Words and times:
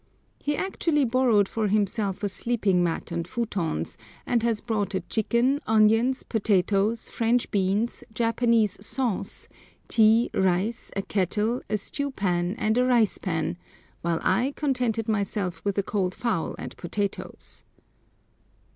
He 0.41 0.55
actually 0.55 1.05
borrowed 1.05 1.47
for 1.47 1.67
himself 1.67 2.23
a 2.23 2.29
sleeping 2.29 2.83
mat 2.83 3.11
and 3.11 3.27
futons, 3.27 3.97
and 4.25 4.41
has 4.41 4.59
brought 4.59 4.95
a 4.95 5.01
chicken, 5.01 5.61
onions, 5.67 6.23
potatoes, 6.23 7.07
French 7.07 7.51
beans, 7.51 8.03
Japanese 8.11 8.83
sauce, 8.83 9.47
tea, 9.87 10.31
rice, 10.33 10.89
a 10.95 11.03
kettle, 11.03 11.61
a 11.69 11.77
stew 11.77 12.09
pan, 12.09 12.55
and 12.57 12.79
a 12.79 12.83
rice 12.85 13.19
pan, 13.19 13.57
while 14.01 14.19
I 14.23 14.53
contented 14.55 15.07
myself 15.07 15.63
with 15.63 15.77
a 15.77 15.83
cold 15.83 16.15
fowl 16.15 16.55
and 16.57 16.75
potatoes. 16.77 17.63